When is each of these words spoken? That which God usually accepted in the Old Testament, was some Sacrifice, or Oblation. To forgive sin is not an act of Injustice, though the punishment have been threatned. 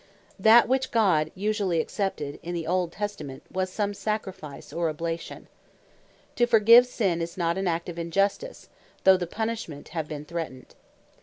That 0.39 0.67
which 0.67 0.89
God 0.89 1.31
usually 1.35 1.79
accepted 1.79 2.39
in 2.41 2.55
the 2.55 2.65
Old 2.65 2.91
Testament, 2.91 3.43
was 3.51 3.69
some 3.71 3.93
Sacrifice, 3.93 4.73
or 4.73 4.89
Oblation. 4.89 5.47
To 6.37 6.47
forgive 6.47 6.87
sin 6.87 7.21
is 7.21 7.37
not 7.37 7.55
an 7.55 7.67
act 7.67 7.87
of 7.87 7.99
Injustice, 7.99 8.69
though 9.03 9.15
the 9.17 9.27
punishment 9.27 9.89
have 9.89 10.07
been 10.07 10.25
threatned. 10.25 10.73